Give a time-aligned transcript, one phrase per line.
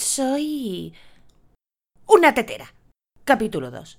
[0.00, 0.94] Soy...
[2.06, 2.72] Una tetera.
[3.24, 3.98] Capítulo 2.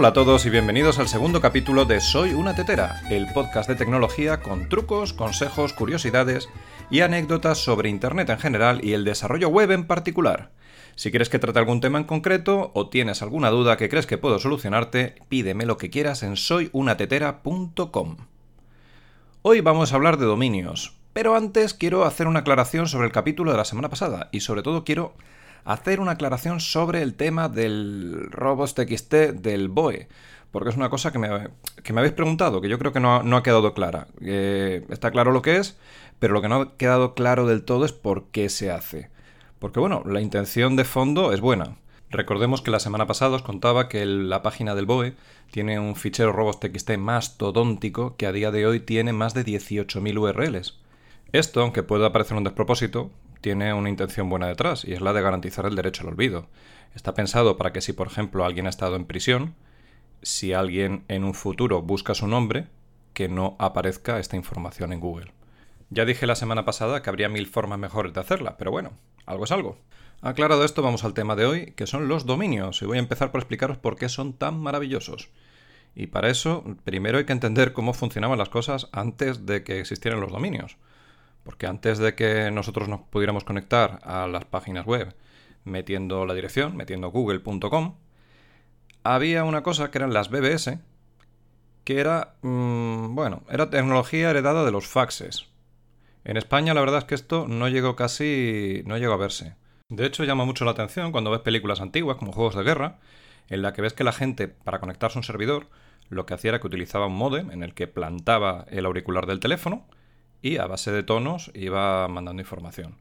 [0.00, 3.76] Hola a todos y bienvenidos al segundo capítulo de Soy una tetera, el podcast de
[3.76, 6.48] tecnología con trucos, consejos, curiosidades
[6.90, 10.52] y anécdotas sobre Internet en general y el desarrollo web en particular.
[10.94, 14.16] Si quieres que trate algún tema en concreto o tienes alguna duda que crees que
[14.16, 18.16] puedo solucionarte, pídeme lo que quieras en soyunatetera.com.
[19.42, 23.50] Hoy vamos a hablar de dominios, pero antes quiero hacer una aclaración sobre el capítulo
[23.50, 25.12] de la semana pasada y sobre todo quiero
[25.64, 30.08] hacer una aclaración sobre el tema del robots.txt del BOE,
[30.50, 33.72] porque es una cosa que me, habéis preguntado, que yo creo que no, ha quedado
[33.74, 34.08] clara.
[34.20, 35.78] está claro lo que es,
[36.18, 39.10] pero lo que no ha quedado claro del todo es por qué se hace.
[39.58, 41.76] Porque bueno, la intención de fondo es buena.
[42.10, 45.14] Recordemos que la semana pasada os contaba que la página del BOE
[45.52, 50.80] tiene un fichero robots.txt mastodóntico que a día de hoy tiene más de 18.000 URLs.
[51.32, 55.22] Esto, aunque pueda parecer un despropósito, tiene una intención buena detrás, y es la de
[55.22, 56.48] garantizar el derecho al olvido.
[56.94, 59.54] Está pensado para que si, por ejemplo, alguien ha estado en prisión,
[60.22, 62.66] si alguien en un futuro busca su nombre,
[63.14, 65.32] que no aparezca esta información en Google.
[65.88, 68.92] Ya dije la semana pasada que habría mil formas mejores de hacerla, pero bueno,
[69.26, 69.78] algo es algo.
[70.20, 73.32] Aclarado esto, vamos al tema de hoy, que son los dominios, y voy a empezar
[73.32, 75.30] por explicaros por qué son tan maravillosos.
[75.94, 80.20] Y para eso, primero hay que entender cómo funcionaban las cosas antes de que existieran
[80.20, 80.76] los dominios.
[81.42, 85.14] Porque antes de que nosotros nos pudiéramos conectar a las páginas web
[85.64, 87.96] metiendo la dirección, metiendo google.com,
[89.02, 90.78] había una cosa que eran las BBS,
[91.84, 95.46] que era, mm, bueno, era tecnología heredada de los faxes.
[96.24, 99.54] En España la verdad es que esto no llegó casi, no llegó a verse.
[99.88, 102.98] De hecho llama mucho la atención cuando ves películas antiguas como Juegos de Guerra,
[103.48, 105.68] en la que ves que la gente para conectarse a un servidor
[106.08, 109.40] lo que hacía era que utilizaba un modem en el que plantaba el auricular del
[109.40, 109.86] teléfono
[110.42, 112.98] y a base de tonos iba mandando información.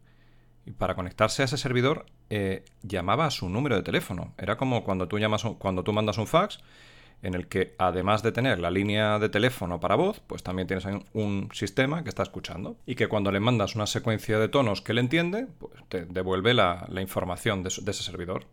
[0.66, 4.33] Y para conectarse a ese servidor eh, llamaba a su número de teléfono.
[4.38, 6.59] Era como cuando tú, llamas, cuando tú mandas un fax
[7.22, 10.85] en el que además de tener la línea de teléfono para voz, pues también tienes
[11.13, 14.94] un sistema que está escuchando y que cuando le mandas una secuencia de tonos que
[14.94, 18.45] él entiende, pues te devuelve la, información de, ese servidor.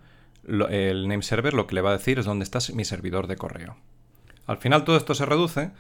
[0.46, 3.36] el name server lo que le va a decir es dónde está mi servidor de
[3.36, 3.76] correo.
[4.46, 5.70] Al final todo esto se reduce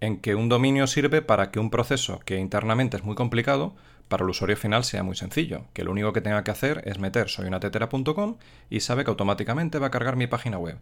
[0.00, 3.76] en que un dominio sirve para que un proceso que internamente es muy complicado,
[4.08, 6.98] para el usuario final sea muy sencillo, que lo único que tenga que hacer es
[6.98, 10.78] meter soyunatetera.com y sabe que automáticamente va a cargar mi página web.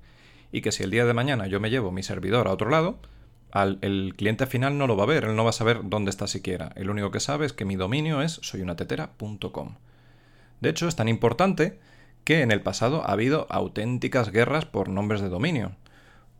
[0.50, 3.00] Y que si el día de mañana yo me llevo mi servidor a otro lado,
[3.82, 6.26] el cliente final no lo va a ver, él no va a saber dónde está
[6.26, 6.72] siquiera.
[6.74, 9.74] El único que sabe es que mi dominio es soyunatetera.com.
[10.60, 11.78] De hecho, es tan importante
[12.24, 15.72] que en el pasado ha habido auténticas guerras por nombres de dominio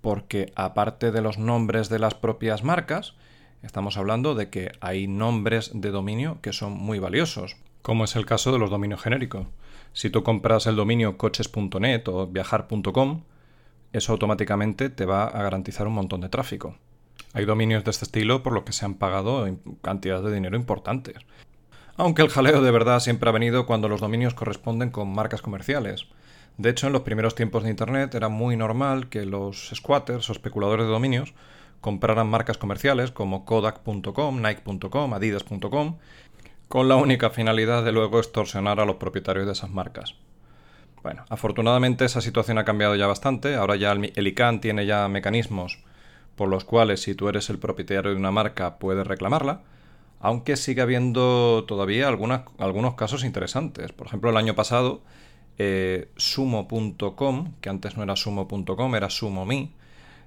[0.00, 3.14] porque aparte de los nombres de las propias marcas,
[3.62, 8.26] estamos hablando de que hay nombres de dominio que son muy valiosos, como es el
[8.26, 9.46] caso de los dominios genéricos.
[9.92, 13.22] Si tú compras el dominio coches.net o viajar.com,
[13.92, 16.76] eso automáticamente te va a garantizar un montón de tráfico.
[17.32, 19.46] Hay dominios de este estilo por los que se han pagado
[19.82, 21.16] cantidades de dinero importantes.
[21.98, 26.06] Aunque el jaleo de verdad siempre ha venido cuando los dominios corresponden con marcas comerciales.
[26.56, 30.32] De hecho, en los primeros tiempos de Internet era muy normal que los squatters o
[30.32, 31.34] especuladores de dominios
[31.80, 35.98] compraran marcas comerciales como Kodak.com, Nike.com, Adidas.com,
[36.68, 40.14] con la única finalidad de luego extorsionar a los propietarios de esas marcas.
[41.02, 45.80] Bueno, afortunadamente esa situación ha cambiado ya bastante, ahora ya el ICANN tiene ya mecanismos
[46.36, 49.62] por los cuales si tú eres el propietario de una marca puedes reclamarla,
[50.20, 53.92] aunque sigue habiendo todavía algunos casos interesantes.
[53.92, 55.02] Por ejemplo, el año pasado
[55.58, 59.72] eh, sumo.com, que antes no era sumo.com, era sumo.me.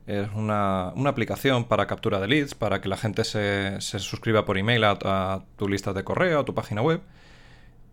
[0.07, 4.83] Es una, aplicación para captura de leads, para que la gente se, suscriba por email
[4.83, 7.01] a, tu lista de correo, a tu página web.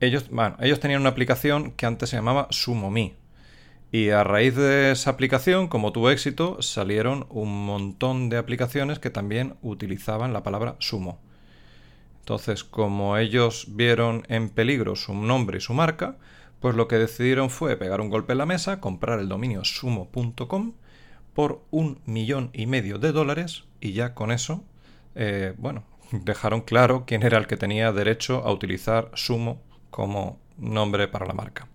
[0.01, 3.15] Ellos, bueno, ellos tenían una aplicación que antes se llamaba SumoMe.
[3.91, 9.11] Y a raíz de esa aplicación, como tuvo éxito, salieron un montón de aplicaciones que
[9.11, 11.21] también utilizaban la palabra sumo.
[12.29, 16.19] Entonces, como ellos vieron en peligro su nombre y su marca,
[16.61, 20.75] pues lo que decidieron fue pegar un golpe en la mesa, comprar el dominio sumo.com
[21.33, 24.63] por un millón y medio de dólares y ya con eso,
[25.15, 31.09] eh, bueno, dejaron claro quién era el que tenía derecho a utilizar sumo como nombre
[31.09, 31.67] para la marca.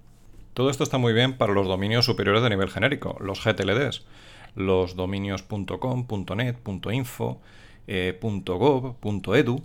[0.54, 4.06] Todo esto está muy bien para los dominios superiores de nivel genérico, los GTLDs,
[4.54, 6.58] los dominios .net,
[6.92, 7.42] .info,
[7.88, 8.96] eh, .gov,
[9.36, 9.64] .edu,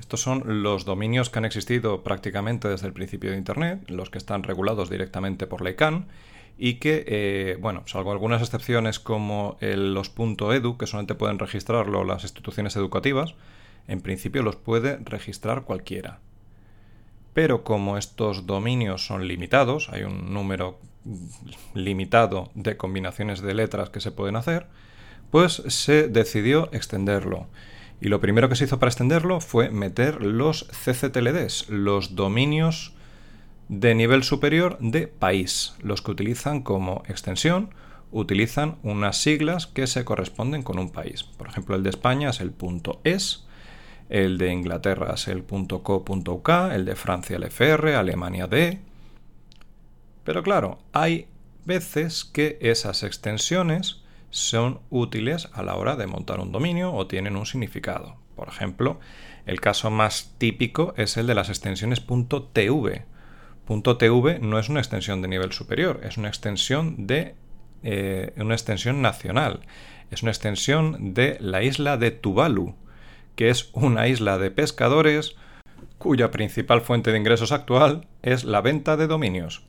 [0.00, 4.18] estos son los dominios que han existido prácticamente desde el principio de Internet, los que
[4.18, 6.06] están regulados directamente por la ICANN
[6.58, 12.22] y que, eh, bueno, salvo algunas excepciones como los .edu, que solamente pueden registrarlo las
[12.22, 13.34] instituciones educativas,
[13.88, 16.18] en principio los puede registrar cualquiera.
[17.34, 20.78] Pero como estos dominios son limitados, hay un número
[21.74, 24.66] limitado de combinaciones de letras que se pueden hacer,
[25.30, 27.46] pues se decidió extenderlo.
[28.00, 32.94] Y lo primero que se hizo para extenderlo fue meter los CCTLDs, los dominios
[33.68, 37.70] de nivel superior de país, los que utilizan como extensión
[38.12, 41.22] utilizan unas siglas que se corresponden con un país.
[41.22, 42.52] Por ejemplo, el de España es el
[43.04, 43.46] .es,
[44.08, 48.80] el de Inglaterra es el .co.uk, el de Francia el FR, Alemania D.
[50.24, 51.28] Pero claro, hay
[51.64, 57.36] veces que esas extensiones son útiles a la hora de montar un dominio o tienen
[57.36, 58.16] un significado.
[58.36, 59.00] Por ejemplo,
[59.46, 62.04] el caso más típico es el de las extensiones
[62.52, 63.04] .tv.
[63.66, 67.34] .tv no es una extensión de nivel superior, es una extensión de
[67.82, 69.60] eh, una extensión nacional.
[70.10, 72.74] Es una extensión de la isla de Tuvalu,
[73.36, 75.36] que es una isla de pescadores
[75.98, 79.62] cuya principal fuente de ingresos actual es la venta de dominios.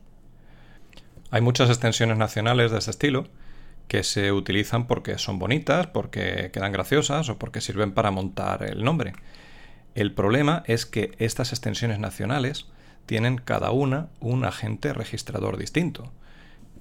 [1.29, 3.27] Hay muchas extensiones nacionales de este estilo,
[3.91, 8.85] que se utilizan porque son bonitas, porque quedan graciosas o porque sirven para montar el
[8.85, 9.11] nombre.
[9.95, 12.67] El problema es que estas extensiones nacionales
[13.05, 16.09] tienen cada una un agente registrador distinto.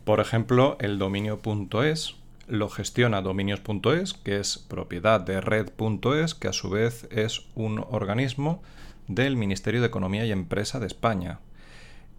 [0.04, 2.14] Por ejemplo, el dominio.es
[2.46, 8.62] lo gestiona dominios.es, que es propiedad de red.es, que a su vez es un organismo
[9.08, 11.40] del Ministerio de Economía y Empresa de España.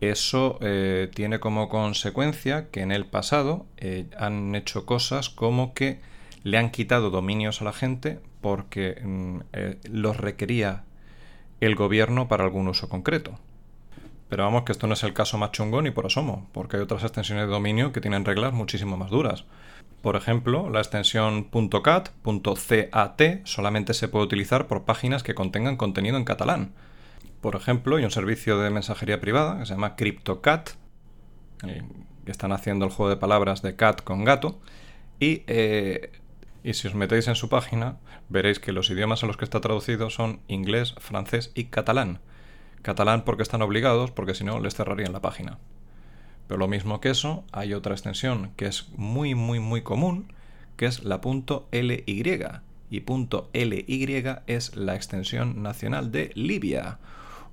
[0.02, 6.02] Eso eh, tiene como consecuencia que en el pasado eh, han hecho cosas como que
[6.44, 10.86] le han quitado dominios a la gente porque mm, eh, los requería
[11.60, 13.38] el gobierno para algún uso concreto.
[14.28, 16.84] Pero vamos, que esto no es el caso más chungo ni por asomo, porque hay
[16.84, 19.46] otras extensiones de dominio que tienen reglas muchísimo más duras.
[20.02, 21.50] Por ejemplo, la extensión
[21.84, 22.10] .cat
[23.44, 26.72] solamente se puede utilizar por páginas que contengan contenido en catalán.
[27.42, 30.72] Por ejemplo, hay un servicio de mensajería privada que se llama CryptoCat,
[31.68, 31.84] eh,
[32.26, 34.60] que están haciendo el juego de palabras de cat con gato,
[35.20, 36.12] y, eh,
[36.64, 37.98] y si os metéis en su página,
[38.30, 42.20] veréis que los idiomas a los que está traducido son inglés, francés y catalán.
[42.82, 45.60] Catalán porque están obligados, porque si no les cerrarían la página.
[46.48, 50.34] Pero lo mismo que eso, hay otra extensión que es muy, muy, muy común,
[50.76, 51.22] que es la
[51.72, 52.26] .ly.
[52.92, 53.86] Y .ly
[54.48, 57.00] es la extensión nacional de Libia,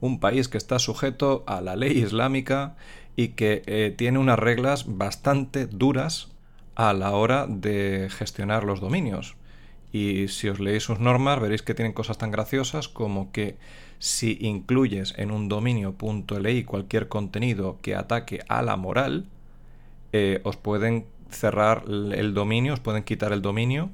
[0.01, 2.75] un país que está sujeto a la ley islámica
[3.17, 6.29] y que eh, tiene unas reglas bastante duras
[6.75, 9.37] a la hora de gestionar los dominios.
[9.93, 13.57] Y si os leéis sus normas veréis que tienen cosas tan graciosas como que
[13.99, 19.27] si incluyes en un dominio.li cualquier contenido que ataque a la moral,
[20.13, 23.91] eh, os pueden cerrar el dominio, os pueden quitar el dominio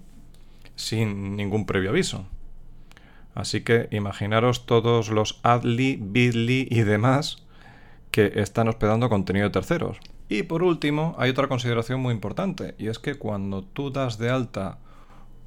[0.77, 2.27] sin ningún previo aviso.
[3.35, 7.43] Así que imaginaros todos los adly, bit.ly y demás
[8.11, 9.99] que están hospedando contenido de terceros.
[10.29, 14.31] Y por último, hay otra consideración muy importante, y es que cuando tú das de
[14.31, 14.79] alta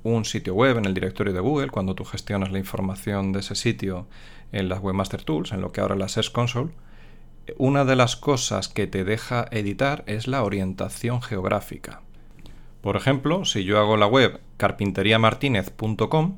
[0.03, 3.55] un sitio web en el directorio de Google, cuando tú gestionas la información de ese
[3.55, 4.07] sitio
[4.51, 6.71] en las Webmaster Tools, en lo que ahora es la Search Console,
[7.57, 12.01] una de las cosas que te deja editar es la orientación geográfica.
[12.81, 16.37] Por ejemplo, si yo hago la web carpinteriamartinez.com,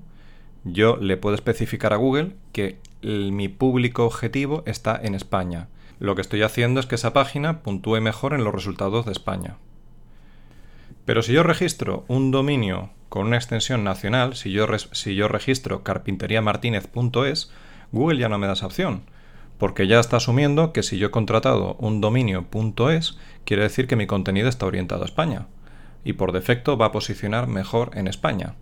[0.64, 5.68] yo le puedo especificar a Google que mi público objetivo está en España.
[6.00, 9.58] Lo que estoy haciendo es que esa página puntúe mejor en los resultados de España.
[11.06, 14.68] Pero si yo registro un dominio con una extensión nacional, si yo,
[15.28, 17.52] registro carpinteriamartinez.es,
[17.92, 19.02] Google ya no me da esa opción,
[19.58, 24.06] porque ya está asumiendo que si yo he contratado un dominio.es, quiere decir que mi
[24.06, 25.48] contenido está orientado a España,
[26.04, 28.56] y por defecto va a posicionar mejor en España.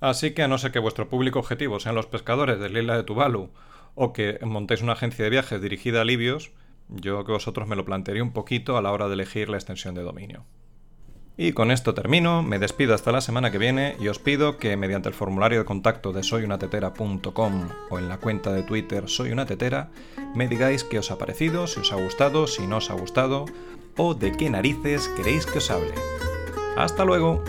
[0.00, 2.96] Así que a no ser que vuestro público objetivo sean los pescadores de la isla
[2.96, 3.50] de Tuvalu
[3.94, 6.52] o que montéis una agencia de viajes dirigida a libios,
[6.88, 9.94] yo que vosotros me lo plantearía un poquito a la hora de elegir la extensión
[9.94, 10.44] de dominio.
[11.38, 14.76] Y con esto termino, me despido hasta la semana que viene y os pido que
[14.76, 19.90] mediante el formulario de contacto de soyunatetera.com o en la cuenta de Twitter soyunatetera
[20.34, 23.44] me digáis qué os ha parecido, si os ha gustado, si no os ha gustado
[23.98, 25.92] o de qué narices queréis que os hable.
[26.76, 27.42] ¡Hasta luego!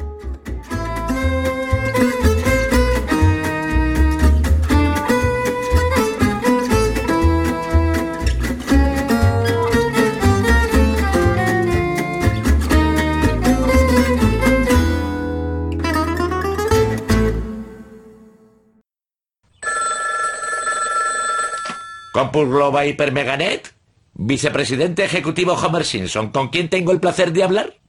[22.14, 23.76] Compul Global Hyper Meganet,
[24.16, 27.87] vicepresidente ejecutivo Homer Simpson, ¿con quién tengo el placer de hablar?